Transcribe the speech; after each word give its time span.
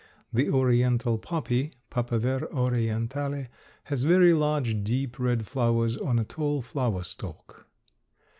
The 0.33 0.49
Oriental 0.49 1.19
poppy 1.19 1.75
(P. 1.91 2.01
orientale) 2.01 3.45
has 3.83 4.01
very 4.01 4.33
large, 4.33 4.83
deep 4.83 5.19
red 5.19 5.45
flowers 5.45 5.95
on 5.95 6.17
a 6.17 6.23
tall 6.23 6.63
flower 6.63 7.03
stalk. 7.03 7.67